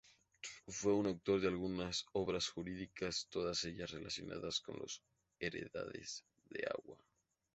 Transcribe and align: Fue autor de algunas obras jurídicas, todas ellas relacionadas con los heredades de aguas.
Fue 0.67 0.93
autor 0.93 1.41
de 1.41 1.47
algunas 1.47 2.07
obras 2.13 2.49
jurídicas, 2.49 3.27
todas 3.29 3.63
ellas 3.65 3.91
relacionadas 3.91 4.59
con 4.59 4.79
los 4.79 5.03
heredades 5.39 6.25
de 6.49 6.67
aguas. 6.73 6.97